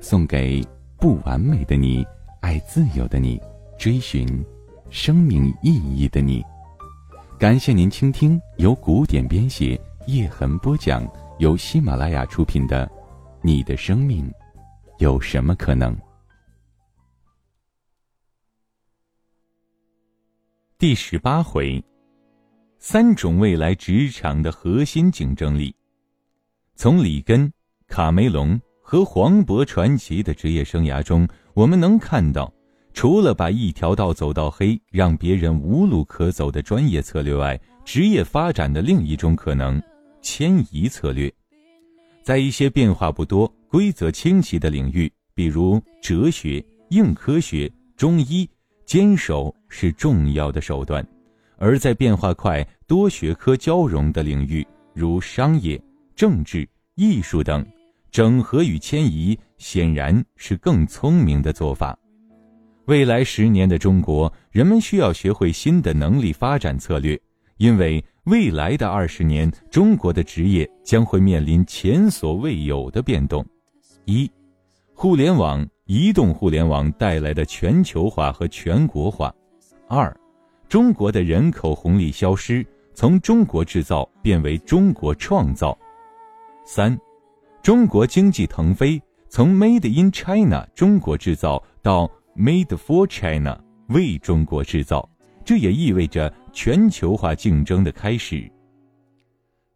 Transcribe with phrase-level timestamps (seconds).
[0.00, 0.64] 送给
[0.98, 2.06] 不完美的你，
[2.40, 3.40] 爱自由的你，
[3.78, 4.26] 追寻
[4.90, 6.42] 生命意义的你。
[7.38, 11.06] 感谢您倾听由古典编写、叶痕播讲、
[11.38, 12.86] 由喜马拉雅出品的
[13.42, 14.32] 《你的生命
[14.98, 15.94] 有什么可能》
[20.78, 21.82] 第十八回：
[22.78, 25.74] 三种未来职场的核心竞争力。
[26.74, 27.50] 从里根、
[27.86, 32.52] 卡梅隆和黄渤传奇的职业生涯中，我们能看到。
[32.94, 39.82] 除了把一条道走到黑，让别人无路可走的专业策略外，职业发展的另一种可能——
[40.22, 41.30] 迁移策略。
[42.22, 48.48] 在一些变化不多、规则清晰的领域，比如哲学、硬科学、中医，
[48.84, 51.02] 坚守是重要的手段；
[51.58, 55.82] 而在变化快、多学科交融的领域，如商业、
[56.14, 57.66] 政治、艺术等，
[58.16, 61.94] 整合与迁移显然是更聪明的做法。
[62.86, 67.20] 未来十年的中国，人们需要学会新的能力发展策略，
[67.58, 73.44] 因为未来的二十年，中国的职业将会面临前所未有的变动。
[74.06, 74.30] 一、
[74.94, 79.30] 互联网、移动互联网带来的全球化和全国化；
[79.90, 80.10] 二、
[80.70, 85.76] 中国的人口红利消失，从中国制造变为中国创造；
[86.64, 86.98] 三、
[87.66, 92.08] 中国经济腾飞，从 Made in China 中国制造到。
[92.36, 93.58] Made for China，
[93.88, 95.10] 为中国制造，
[95.44, 98.48] 这也意味着全球化竞争的开始。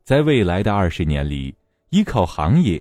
[0.04, 1.53] 在未来的二十年里，
[1.88, 2.81] 依靠行业、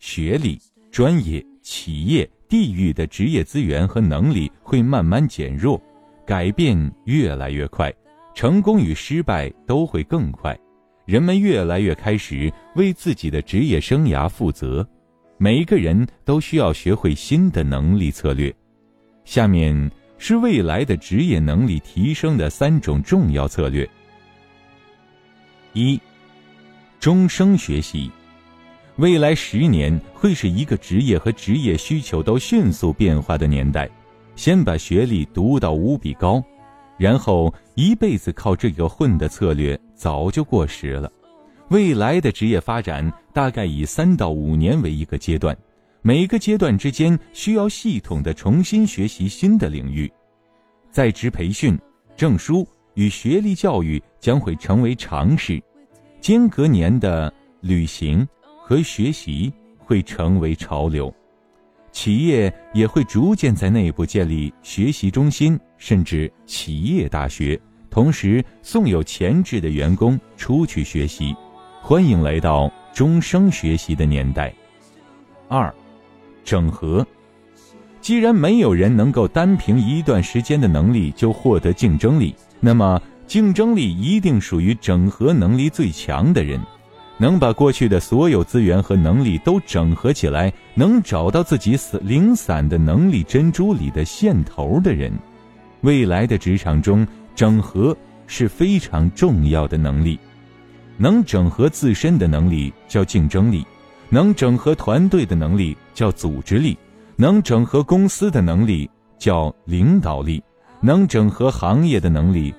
[0.00, 0.58] 学历、
[0.90, 5.80] 专业、企业、地域的职业资源和能力会慢慢减弱，
[6.26, 7.94] 改变越来越快，
[8.34, 10.58] 成功与失败都会更快。
[11.10, 14.88] 人们越来越开始为自己的职业生涯负责，
[15.38, 18.54] 每一个人都需要学会新的能力策略。
[19.24, 23.84] 下面是未来的职业能力提升的三种重要策略：
[25.72, 26.00] 一、
[27.00, 28.08] 终生学习。
[28.94, 33.90] 未来十年会是一个职业和职业需求都迅速变化的年代。
[34.36, 36.40] 先把学历读到无比高，
[36.96, 41.12] 然后一辈子靠这个混的策略早就过时了。
[41.68, 45.54] 未来的职业发展大概以三到五年为一个阶段。
[46.00, 50.10] 每个阶段之间需要系统的重新学习新的领域，
[50.90, 51.78] 在职培训、
[52.16, 55.62] 证书与学历教育将会成为常识，
[56.18, 57.30] 间隔年的
[57.60, 58.26] 旅行
[58.58, 61.14] 和学习会成为潮流，
[61.92, 71.34] 企业也会逐渐在内部建立学习中心，甚至企业大学，同时送有潜质的员工出去学习，
[71.82, 74.52] 欢迎来到终生学习的年代。
[75.48, 75.72] 二。
[76.42, 77.06] 整合，
[78.00, 86.58] 既然没有人能够单凭一段时间的能力就获得竞争力，那么竞争力一定属于整合能力最强的人，
[87.18, 95.12] 能把过去的所有资源和能力都整合起来，能找到自己死零散的能力珍珠里的线头的人。
[95.82, 97.06] 未来的职场中，
[97.40, 97.96] 整合
[98.26, 100.20] 是非常重要的能力，
[100.98, 103.66] 能整合自身的能力叫竞争力。
[104.10, 106.76] 能整合团队的能力叫组织力，
[107.16, 110.44] 能整合公司的能力叫领导力，
[110.82, 112.54] 能整合行业的能力，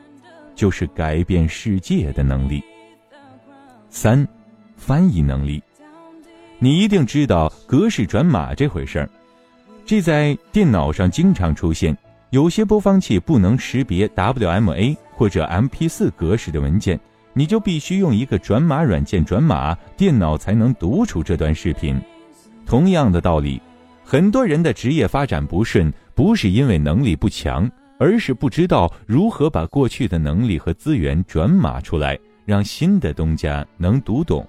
[0.56, 2.60] 就是改变世界的能力。
[3.88, 4.28] 三，
[4.76, 5.62] 翻译能力，
[6.58, 9.08] 你一定知道格式转码这回事儿，
[9.86, 11.96] 这在电脑上经常出现，
[12.32, 17.00] 有些播放器不能识别 WMA 或者 MP4 格式的文件。
[17.34, 21.98] 你就必须用一个转码软件转码，电脑才能读出这段视频。
[22.66, 23.62] 同样的道理，
[24.04, 34.46] 很多人的职业发展不顺，不是因为能力不强，而是不知道如何把过去的能力和资源转码出来，让新的东家能读懂。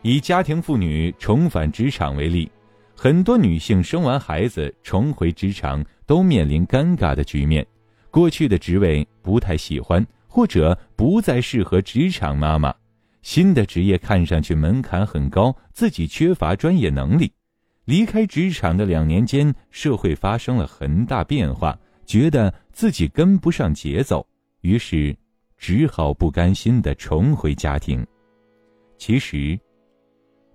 [0.00, 2.50] 以家庭妇女重返职场为例，
[2.96, 7.64] 很多女性生完孩子重回职场都面临尴尬的局面，
[8.10, 10.04] 过去的职位不太喜欢。
[10.28, 12.74] 或者不再适合职场妈妈，
[13.22, 17.32] 新的职业看上去门槛很高，自己缺乏专业能力，
[17.86, 24.26] 离开职场的两年间，社会发生了很大变化，觉得自己跟不上节奏，
[24.60, 25.16] 于是
[25.56, 28.06] 只好不甘心的重回家庭。
[28.98, 29.58] 其实，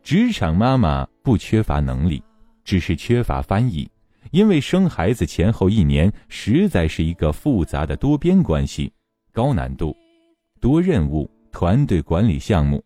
[0.03, 2.23] 职场妈妈不缺乏能力，
[2.71, 3.85] 只是缺乏翻译。
[4.31, 8.89] 因为生孩子前后一年实在是一个复杂的多边关系，
[9.33, 9.93] 高难度、
[10.61, 12.81] 多任务、团队管理项目，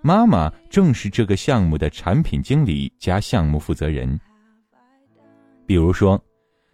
[0.00, 4.18] 妈妈正是这个项目的产品经理加项目负责人。
[5.66, 6.18] 比如说，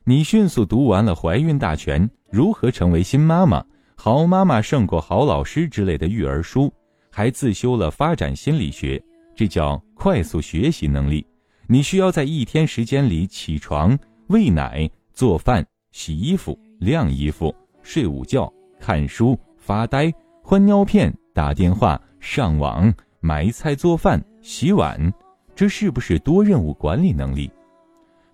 [0.04, 2.00] 你迅速读完了《怀孕大全》
[2.30, 3.60] 《如何成为新妈妈》
[3.96, 6.72] 《好妈妈胜过好老师》之类的育儿书，
[7.10, 9.02] 还自修了发展心理学，
[9.34, 11.26] 这叫快速学习能力。
[11.66, 13.98] 你需要在一天时间里起床。
[14.28, 18.50] 喂奶、做饭、洗衣服、晾衣服、睡午觉、
[18.80, 20.10] 看书、发呆、
[20.42, 25.12] 换尿片、打电话、上网、买菜、做饭、洗碗，
[25.54, 27.50] 这是不是多任务管理能力？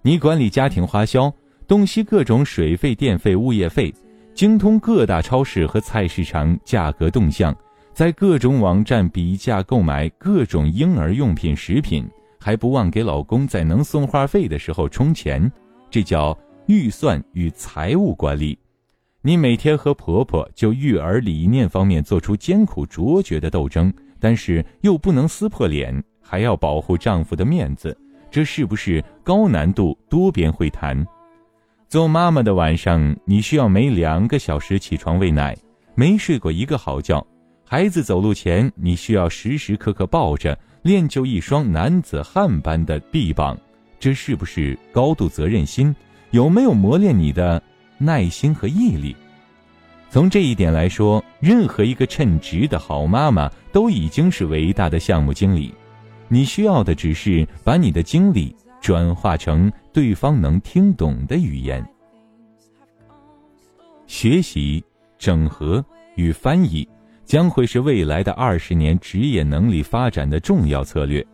[0.03, 1.33] 你管理家庭花销，
[1.67, 3.93] 洞悉各种水费、电费、物业费，
[4.35, 7.53] 精通各大超市和菜市场价格动向，
[7.93, 15.51] 在各种网站比价购买各种婴儿用品、食品，还不忘给老公在能送话费的时候充钱。
[15.91, 16.37] 这叫
[16.67, 18.59] 预算与财务管理。
[19.21, 27.97] 你每天和婆婆就育儿理念方面做出艰苦卓绝的斗争，但是又不能撕破脸，还要保护丈夫的面子，
[28.31, 31.05] 这是不是高难度多边会谈？
[31.89, 35.57] 做妈妈的晚上，你需要每两个小时起床喂奶，
[35.95, 37.27] 没睡过一个好觉。
[37.65, 43.59] 孩子走路前，你需要时时刻刻抱着，练就一双男子汉般的臂膀。
[44.01, 45.95] 这是不是高度责任心？
[46.31, 47.63] 有没有磨练你的
[47.99, 49.17] 耐心和毅力？
[50.11, 55.75] 从这一点来说，任何一个称职的好妈妈都已经是伟大的项目经理。
[56.29, 61.85] 你需要的只是把你的经历转化成对方能听懂的语言。
[64.07, 64.83] 学习、
[65.19, 65.85] 整合
[66.15, 66.89] 与翻译
[67.29, 71.25] 将会是未来的二十年职业能力发展的重要策略。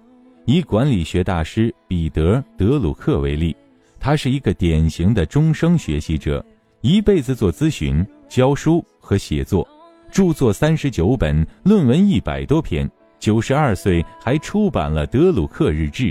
[0.45, 3.57] 以管理学大师彼得·德鲁克为例，
[4.01, 6.45] 他是一个典型的终生学习者，
[6.81, 9.67] 一辈子做咨询、教书和写作，
[10.11, 12.91] 著作三十九本，论文一百多篇。
[13.21, 16.07] 九十二岁还出版了《德鲁克日志》。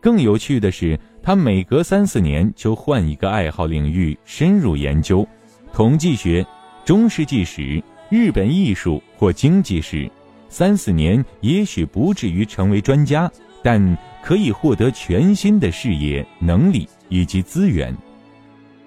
[0.00, 5.26] 更有趣的是，他每隔三四年就换一个爱好领域深入研究，
[5.72, 6.44] 统计学、
[6.84, 10.10] 中世纪史、日本艺术或经济史。
[10.50, 13.30] 三四年也许不至于成为专家。
[13.64, 17.96] 但可以获得全新的视野、能力以及资源。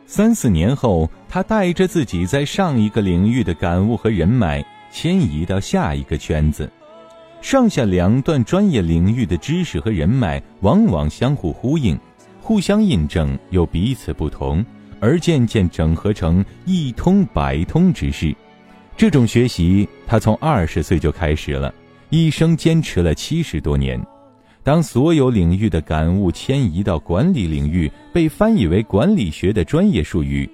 [0.05, 6.69] 三四年后，他带着自己在上一个领域的感悟和人脉，迁移到下一个圈子。
[7.41, 11.97] 上下两段专业领域的知识和人脉，往往相互呼应、
[12.41, 14.63] 互相印证，又彼此不同，
[14.99, 18.35] 而渐渐整合成一通百通之势。
[18.97, 21.73] 这种学习，他从二十岁就开始了，
[22.09, 24.01] 一生坚持了七十多年。
[24.63, 30.49] 当所有领域的感悟迁移到管理领域，被翻译为管理学的专业术语，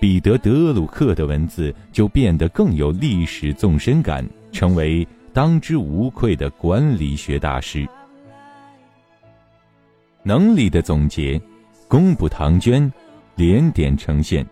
[0.00, 7.86] 彼得·德鲁克的文字就变得更有历史纵深感，成为当之无愧的管理学大师。
[10.22, 11.38] 能力的总结，
[11.88, 12.90] 公布唐娟，
[13.36, 14.44] 连点呈现。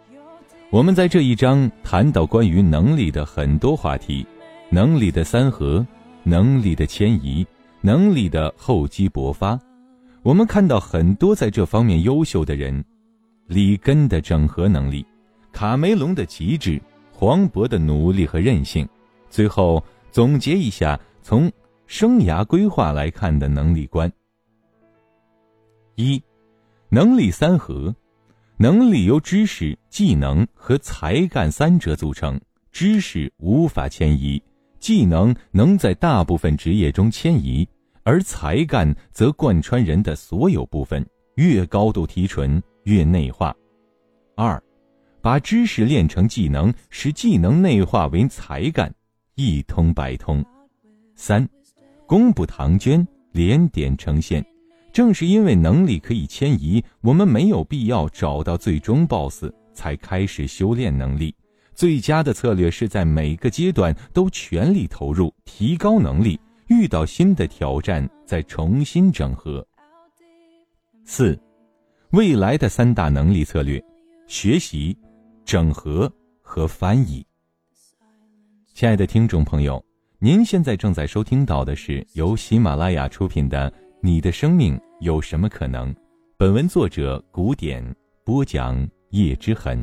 [0.73, 4.25] 我们在这一章谈到关于能力的很多话题，
[4.71, 5.85] 能力的三合，
[6.23, 7.45] 能力的迁移。
[7.81, 9.59] 能力的厚积薄发，
[10.23, 12.85] 我们看到很多在这方面优秀的人：
[13.49, 15.05] 里根的整合能力，
[15.51, 18.87] 卡梅隆的极致，黄渤的努力和韧性。
[19.29, 21.51] 最后总结一下，从
[21.87, 24.13] 生涯规划来看的能力观：
[25.97, 26.23] 一，
[26.91, 27.93] 能力三合，
[28.63, 32.39] 能力由知识、技能和才干三者组成，
[32.71, 34.43] 知识无法迁移。
[34.79, 37.67] 技能能在大部分职业中迁移，
[38.03, 41.03] 而才干则贯穿人的所有部分，
[41.37, 43.57] 越高度提纯越内化。
[44.37, 44.63] 二，
[45.23, 48.95] 把知识练成技能，使技能内化为才干，
[49.37, 50.45] 一通百通。
[51.15, 51.49] 三，
[52.07, 54.45] 公布唐娟，连点呈现。
[54.93, 61.35] 正是因为能力可以迁移，我们没有必要找到最终 BOSS 才开始修炼能力。
[61.75, 69.67] 最佳的策略是在每个阶段都全力投入，提高能力；遇到新的挑战，再重新整合。
[71.05, 71.41] 四，
[72.11, 73.83] 未来的三大能力策略：
[74.27, 74.97] 学习、
[75.45, 77.25] 整合和翻译。
[78.75, 79.83] 亲爱的听众朋友，
[80.19, 83.71] 您现在正在收听到的是由喜马拉雅出品的
[84.03, 85.95] 《你的生命有什么可能》，
[86.39, 87.85] 本文作者古典
[88.25, 89.79] 播讲叶之痕。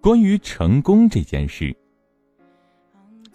[0.00, 1.76] 关于成功这件事，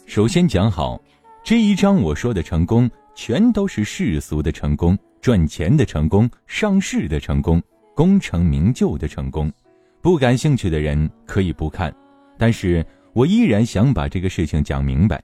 [0.05, 0.97] 首先讲好，
[1.43, 7.61] 这一章我说的成功，全都是世俗的成功，赚钱的成功，上市的成功，
[7.93, 9.51] 功成名就的成功。
[9.99, 11.93] 不感兴趣的人可以不看，
[12.37, 15.21] 但是我依然想把这个事情讲明白。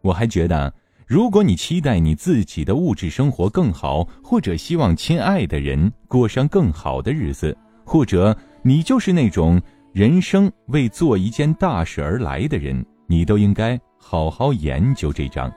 [0.00, 0.72] 我还觉得，
[1.06, 9.60] 如果你期待你自己的物质生活更好，或者希望亲爱的人过上更好的日子，或者你就是那种
[9.92, 15.52] 人生为做一件大事而来的人，你都应该好好研究这章。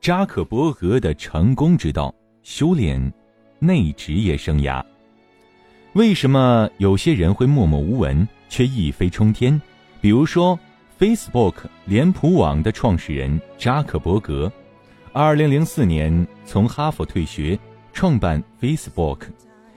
[0.00, 3.12] 扎克伯格的成功之道：修炼
[3.58, 4.82] 内职业生涯。
[5.92, 9.60] 为什么有些人会默默无闻却一飞冲天？
[10.00, 10.58] 比如说
[10.98, 14.50] ，Facebook 脸谱网的创始人扎克伯格，
[15.12, 17.58] 二零零四年从哈佛退学，
[17.92, 19.20] 创办 Facebook，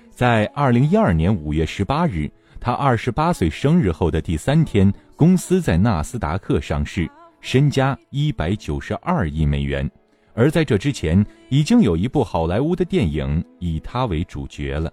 [0.09, 7.09] 在二零一二年五月十八日，他二十八岁生日后的第三天，公司在纳斯达克上市，
[7.39, 9.89] 身家一百九十二亿美元。
[10.33, 14.91] 而在这之前，已经有一部好莱坞的电影以他为主角了。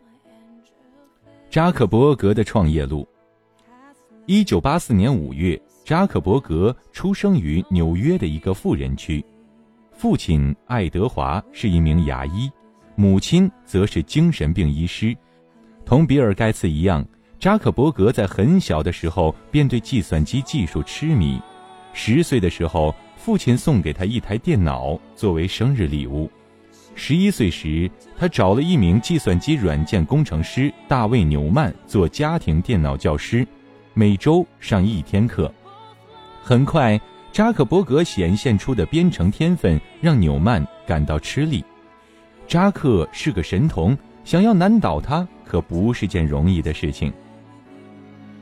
[1.49, 3.06] 扎克伯格的创业路。
[4.26, 5.58] 一九八四年五月，
[5.88, 9.25] 扎克伯格出生于纽约的一个富人区，
[9.90, 12.50] 父亲爱德华是一名牙医，
[12.95, 15.16] 母亲则是精神病医师。
[15.87, 17.02] 同比尔盖茨一样，
[17.38, 21.40] 扎克伯格在很小的时候便对计算机技术痴迷。
[21.95, 26.30] 十岁的时候，父亲送给他一台电脑作为生日礼物。
[26.95, 33.49] 十一岁时，他找了一名计算机软件工程师大卫纽曼做家庭电脑教师，
[33.95, 35.50] 每周上一天课。
[36.49, 36.99] 很快，
[37.31, 41.62] 扎克伯格显现出的编程天分让纽曼感到吃力。
[42.47, 47.12] 扎克是个神童，想要难倒他可不是件容易的事情。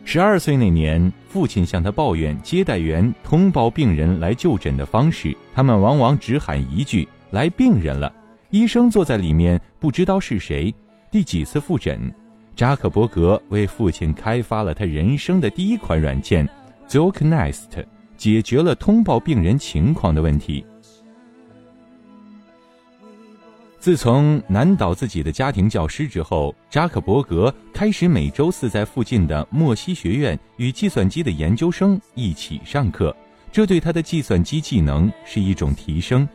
[0.05, 8.15] 十二岁那年，父亲向他抱怨接待员通报病人来就诊的方式，他们往往只喊一句“来病人了”。
[8.51, 10.73] 医生坐在里面，不知道是谁。
[11.11, 12.01] 第几次复诊，
[12.55, 16.49] 扎克伯格为父亲开发了他人生的第一款软件
[16.89, 17.85] Zocnest，
[18.17, 20.65] 解决了通报病人情况的问题。
[23.79, 33.15] 自从难倒自己的家庭教师之后，扎克伯格开始每周四在附近的莫西学院与计算机的研究生一起上课，
[33.53, 36.29] 这对他的计算机技能是一种提升。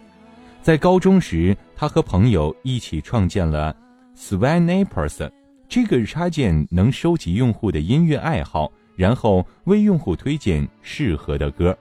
[0.62, 3.76] 在高中时，他和朋友一起创建了
[4.16, 5.30] s w a n a p e r s
[5.68, 11.78] 这个插件能收集用户的音乐爱好，然后为用户推荐适合的歌，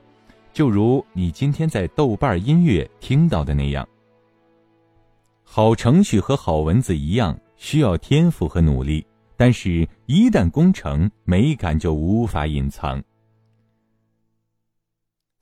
[0.52, 3.86] 就如你今天在豆瓣音乐听到的那样。
[5.42, 9.04] 好程序和好文字一样，需要天赋和努力，
[9.36, 13.02] 但是，一旦功成，美感就无法隐藏。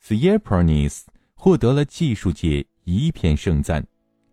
[0.01, 2.65] s y e p r n i s 获得了技术界。
[2.85, 3.87] 一片盛赞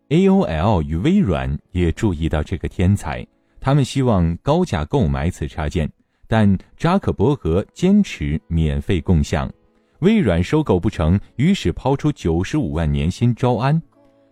[0.08, 3.28] ，AOL 与微软也注意到这个天才，
[3.60, 5.92] 他们希望高价购买此插件，
[6.28, 9.52] 但扎克伯格坚持免费共享。
[10.00, 13.82] 微软收购不成，于是抛出九十五万年薪招安，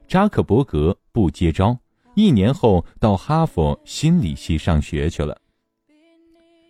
[0.08, 1.78] 扎克伯格不接招，
[2.16, 5.38] 一年后到哈佛心理系上学去了。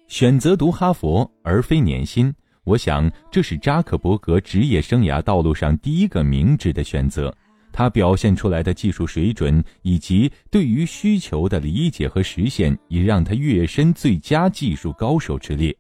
[0.08, 2.34] 选择读哈佛而非年薪，
[2.66, 7.36] 我想这是扎克伯格职业生涯道路上第一个明智的选择。
[7.74, 15.76] 他表现出来的技术水准以及对于需求的理解和实现，也让他跃身最佳技术高手之列。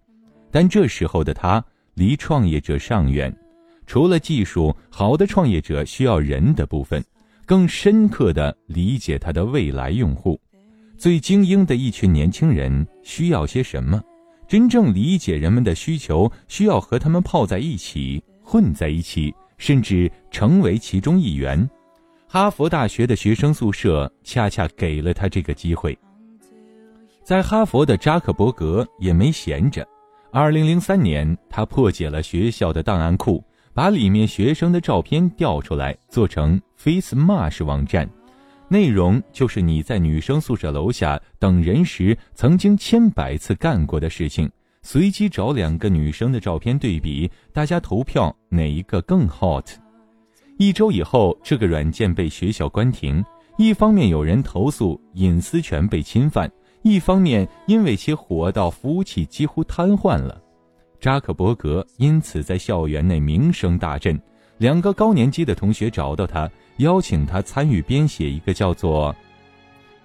[0.51, 3.33] 但这时候的他离创业者尚远。
[3.85, 7.03] 除了技术，好的创业者需要人的部分，
[7.45, 10.39] 更深刻的理解他的未来用户。
[10.97, 14.01] 最精英的一群年轻人需要些什么？
[14.47, 21.69] 真正理解人们的需求，需要和他们泡在一起，混在一起，甚至成为其中一员。
[22.33, 25.95] 哈佛大学的学生宿舍恰恰给了他这个机会。
[27.23, 29.87] 在哈佛的扎克伯格也没闲着。
[30.31, 38.09] 二零零三年，他破解了学校的档案库，把里面学生的照片调出来，做成 Face m a s h 网站，
[38.67, 44.49] 内容就是你在女生宿舍楼下等人时曾经千百次干过的事情。
[44.81, 49.82] 随机找两个女生的照片对比，大家投票哪一个更 hot。
[50.57, 53.23] 一周以后，这个软件被学校关停。
[53.57, 60.41] 一方面有人投诉隐私权被侵犯，一方面因为其火到服务器几乎瘫痪了。
[60.99, 64.19] 扎克伯格因此在校园内名声大振，
[64.57, 69.15] 两个高年级的同学找到他，邀请他参与编写一个叫做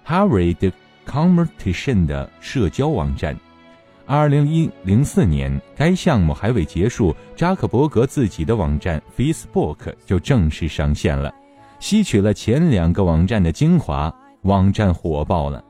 [0.05, 0.71] “Harvard
[1.07, 3.35] Conversation” 的社交网站。
[4.09, 11.31] 二零一零四年，该项目还未结束，扎克伯格自己的网站 Facebook 就正式上线了，
[11.79, 14.11] 吸取了前两个网站的精华，
[14.41, 15.63] 网站火爆了。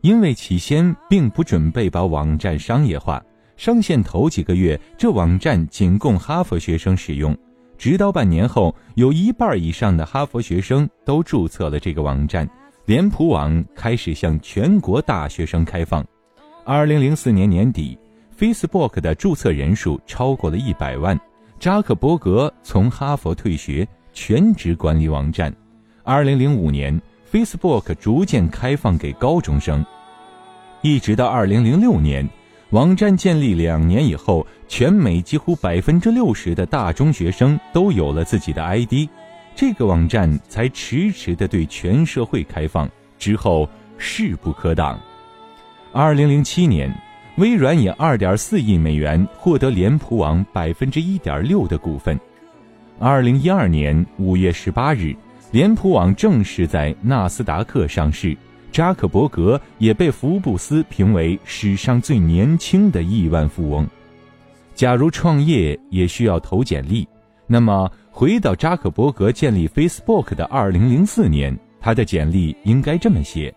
[0.00, 3.22] 因为起先并不准备把网站商业化。
[3.58, 7.36] 上线头几个月，这网站仅供哈佛学生使用。
[7.76, 12.48] 直到半年后，有一半以上的哈佛学生都注册了这个网站，
[12.86, 16.02] 脸谱网开始向全国大学生开放。
[16.66, 17.98] 二零零四年年底
[18.38, 21.18] ，Facebook 的注册人数超过了一百万。
[21.60, 25.54] 扎克伯格从哈佛退学，全职管理网站。
[26.02, 26.98] 二零零五年
[27.30, 29.84] ，Facebook 逐渐开放给高中生，
[30.80, 32.26] 一直到二零零六年。
[32.70, 39.06] 网站建立两年以后，全美几乎百分之六十的大中学生都有了自己的 ID，
[39.54, 42.88] 这个网站才迟迟的对全社会开放。
[43.18, 43.68] 之后
[43.98, 44.98] 势不可挡。
[45.96, 46.92] 二零零七年，
[47.36, 52.18] 微软以二点四亿美元获得脸谱网百分之一点六的股份。
[52.98, 55.14] 二零一二年五月十八日，
[55.52, 58.36] 脸谱网正式在纳斯达克上市。
[58.72, 63.86] 扎克伯格也被福布斯评为史上最年轻的亿万富翁。
[64.74, 67.06] 假如创业也需要投简历，
[67.46, 73.54] 那么回到扎克伯格建立 Facebook 的2004年，他的简历应该这么写：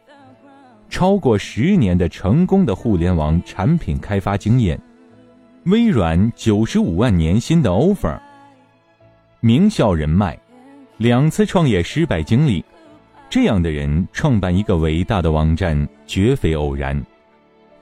[0.89, 4.79] 超过十年的成功的互联网产品开发经验，
[5.65, 8.17] 微软95万年薪的 offer，
[9.39, 10.38] 名校人脉，
[10.98, 12.63] 两次创业失败经历。
[13.29, 17.06] 这样的人创办一个伟大的网站绝非偶然，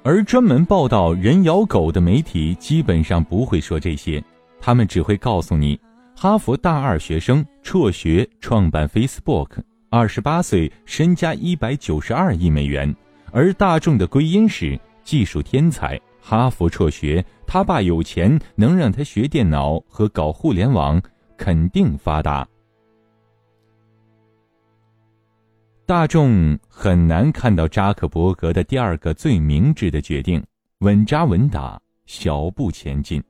[0.02, 4.24] 而专门报道人咬狗的媒体基本上不会说这些，
[4.60, 5.80] 他们只会告诉你：
[6.16, 9.50] 哈佛大二学生辍学创办 Facebook，
[9.98, 12.94] 二十八岁身家一百九十二亿美元，
[13.32, 21.02] 而大众的归因是技术天才，哈佛辍学，他爸有钱能让他学电脑和搞互联网，
[21.38, 22.46] 肯定发达。
[25.86, 30.44] 大众很难看到扎克伯格的第二个最明智的决定：
[30.80, 33.24] 稳扎稳打，小步前进。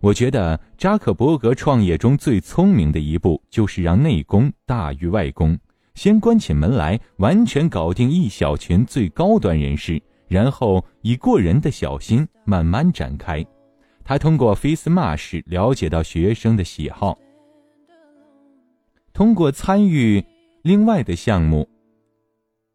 [0.00, 5.56] 我觉得扎克伯格创业中最聪明的一步，就是让内功大于外功，
[5.94, 13.44] 先关起门来，完全搞定一小群最高端人士，然后以过人的小心慢慢展开。
[14.04, 17.18] 他通过 Face Mash 了解到学生的喜好，
[19.12, 20.24] 通过参与
[20.62, 21.68] 另外的项目。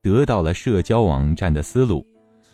[0.01, 2.05] 得到了社交网站的思路，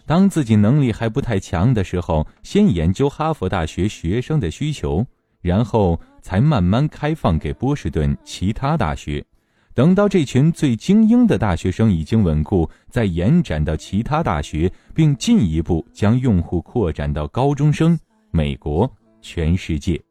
[0.06, 5.06] 当自己能力还不太强的时候，先研究哈佛大学学生的需求，
[5.42, 9.24] 然后才慢慢开放给波士顿其他大学。
[9.74, 18.00] 等到这群最精英的大学生已经稳固，再延展到其他大学，并进一步将用户扩展到高中生、
[18.32, 20.02] 美国、全世界。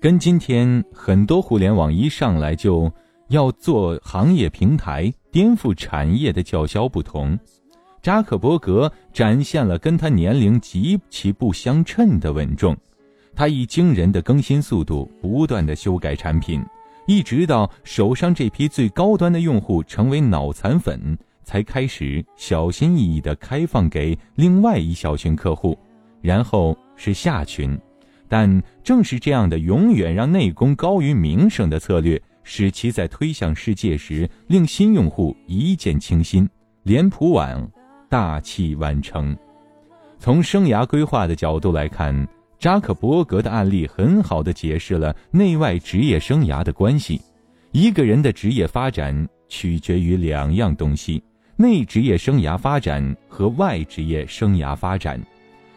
[0.00, 2.92] 跟今天很多互联网一上来就。
[3.28, 7.36] 要做行业平台，颠覆产业的叫嚣不同，
[8.00, 12.76] 扎克伯格展现了跟他年龄极其不相称的稳重。
[13.34, 16.64] 他以惊人的更新速度，不断的修改产品，
[17.06, 25.78] 一直到手上这批最高端的用户成为脑残粉，才开始小心翼翼的开放给另外一小群客户，
[26.20, 27.78] 然后是下群。
[28.28, 32.20] 但正是这样的永远让内功高于名声的策略。
[32.48, 36.48] 使其在推向世界时，令新用户一见倾心。
[36.84, 37.68] 脸谱网
[38.08, 39.36] 大器晚成。
[40.20, 42.14] 从生涯规划的角度来看，
[42.58, 47.20] 扎克伯格的案例很好的解释了内外职业生涯的关系。
[47.72, 51.22] 一个人的职业发展取决于两样东西：
[51.56, 55.20] 内职业生涯发展和外职业生涯发展。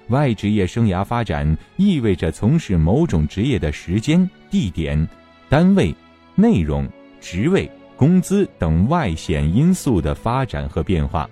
[0.07, 5.07] 外职业生涯发展意味着从事某种职业的时间、地点、
[5.47, 5.95] 单位。
[6.35, 6.87] 内容、
[7.19, 11.29] 职位、工资等外显因素的发展和变化，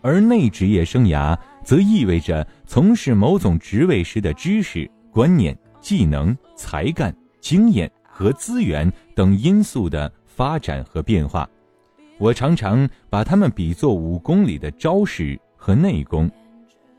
[0.00, 11.48] 而内职业生涯则意味着从事某种职位时的知识、观念、技能、才干、经验和资源等因素的发展和变化。
[12.18, 16.30] 我常常把它们比作武功里的招式和内功。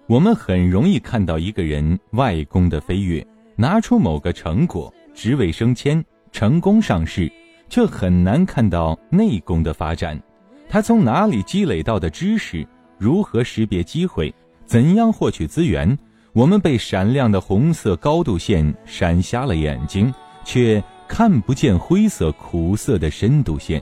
[0.07, 3.25] 我们很容易看到一个人外功的飞跃，
[3.55, 6.03] 拿出某个成果，职位升迁。
[6.31, 7.31] 成功上市，
[7.69, 10.21] 却很难看到内功的发展。
[10.67, 12.67] 他从哪里积累到的知识？
[12.97, 14.33] 如何识别机会？
[14.65, 15.97] 怎样获取资源？
[16.33, 23.81] 我们被闪亮的红色高度线闪瞎了眼睛，却看不见灰色苦涩的深度线。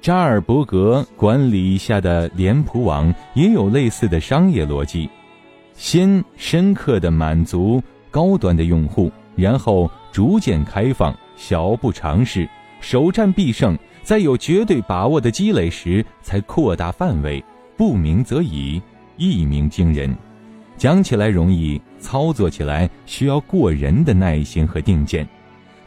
[0.00, 5.10] 扎尔伯格管理下的脸谱网也有类似的商业逻辑：
[5.74, 12.48] 先深刻的满足高端的用户，然后逐渐开放，小步尝试，
[12.80, 17.42] 首战必胜，在有绝对把握的积累时才扩大范围。
[17.76, 18.80] 不鸣则已，
[19.20, 20.16] 一鸣惊人。
[20.78, 25.28] 讲起来容易，操作起来需要过人的耐心和定见。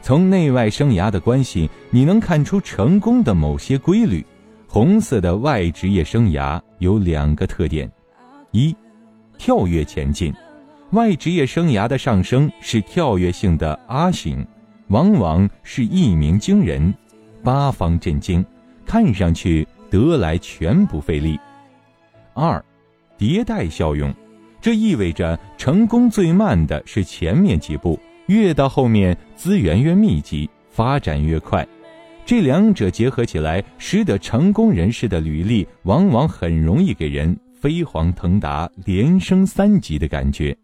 [0.00, 4.24] 从内外生涯的关系，你能看出成功的某些规律。
[4.68, 7.90] 红色的外职业生涯有两个特点：
[8.52, 8.74] 一，
[9.36, 10.32] 跳跃前进。
[10.90, 14.46] 外职业生涯的上升是跳跃性的 R 型，
[14.88, 16.94] 往往是一鸣惊人，
[17.42, 18.44] 八方震惊，
[18.86, 21.36] 看上去得来全不费力。
[22.32, 22.64] 二，
[23.18, 24.12] 迭代效用，
[24.60, 27.98] 这意味着成功最慢的是前面几步。
[28.26, 31.66] 越到后面，资源越密集，发展越快。
[32.24, 40.56] 这两者结合起来，使得成功人士的履历往往很容易给人飞黄腾达、连升三级的感觉。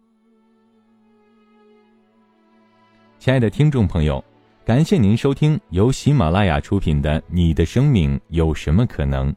[3.19, 4.25] 亲爱的听众朋友，
[4.65, 9.31] 感谢您收听由喜马拉雅出品的《你的生命有什么可能》。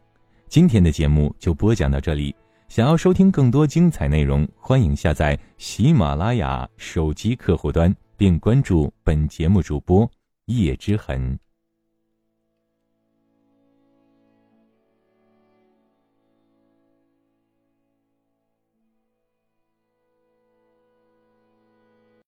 [0.47, 2.34] 今天的节目就播讲到这里。
[2.73, 7.95] 想要收听更多精彩内容，欢迎下载喜马拉雅手机客户端。
[8.17, 10.09] 并关注本节目主播
[10.45, 11.38] 叶之痕。